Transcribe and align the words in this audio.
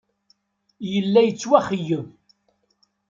Yella 0.91 1.21
yettwaxeyyeb. 1.23 2.05